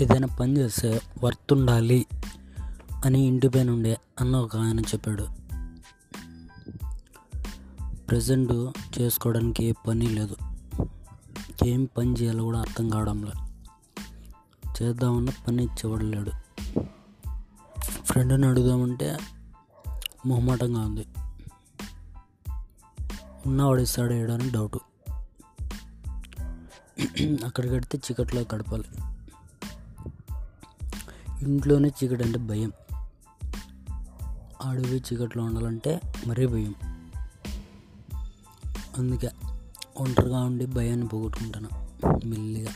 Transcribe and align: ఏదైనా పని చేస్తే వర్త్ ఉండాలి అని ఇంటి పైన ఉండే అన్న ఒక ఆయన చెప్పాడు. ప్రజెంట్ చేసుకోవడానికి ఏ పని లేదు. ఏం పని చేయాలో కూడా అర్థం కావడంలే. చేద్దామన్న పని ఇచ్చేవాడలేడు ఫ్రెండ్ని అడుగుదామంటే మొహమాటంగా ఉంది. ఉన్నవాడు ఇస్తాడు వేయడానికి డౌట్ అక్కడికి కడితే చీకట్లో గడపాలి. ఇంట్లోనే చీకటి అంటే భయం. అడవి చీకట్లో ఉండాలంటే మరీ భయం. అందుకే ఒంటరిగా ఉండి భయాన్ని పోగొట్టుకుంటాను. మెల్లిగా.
ఏదైనా 0.00 0.26
పని 0.40 0.56
చేస్తే 0.56 1.00
వర్త్ 1.24 1.52
ఉండాలి 1.52 2.06
అని 3.04 3.20
ఇంటి 3.20 3.48
పైన 3.48 3.70
ఉండే 3.70 3.98
అన్న 4.20 4.36
ఒక 4.36 4.56
ఆయన 4.56 4.80
చెప్పాడు. 4.80 5.28
ప్రజెంట్ 8.08 8.52
చేసుకోవడానికి 9.00 9.64
ఏ 9.64 9.72
పని 9.88 10.06
లేదు. 10.06 10.36
ఏం 11.66 11.84
పని 11.84 12.12
చేయాలో 12.12 12.44
కూడా 12.44 12.60
అర్థం 12.60 12.88
కావడంలే. 12.88 13.32
చేద్దామన్న 14.82 15.30
పని 15.48 15.64
ఇచ్చేవాడలేడు 15.64 16.30
ఫ్రెండ్ని 18.04 18.46
అడుగుదామంటే 18.46 19.16
మొహమాటంగా 20.26 20.80
ఉంది. 20.80 21.06
ఉన్నవాడు 23.46 23.80
ఇస్తాడు 23.80 24.12
వేయడానికి 24.12 24.50
డౌట్ 24.50 24.78
అక్కడికి 27.44 27.74
కడితే 27.74 27.98
చీకట్లో 27.98 28.40
గడపాలి. 28.54 29.13
ఇంట్లోనే 31.48 31.88
చీకటి 31.88 32.24
అంటే 32.24 32.38
భయం. 32.38 32.72
అడవి 34.62 35.02
చీకట్లో 35.12 35.42
ఉండాలంటే 35.42 36.00
మరీ 36.26 36.46
భయం. 36.46 36.74
అందుకే 38.98 39.30
ఒంటరిగా 39.96 40.40
ఉండి 40.40 40.66
భయాన్ని 40.66 41.08
పోగొట్టుకుంటాను. 41.08 41.68
మెల్లిగా. 42.26 42.72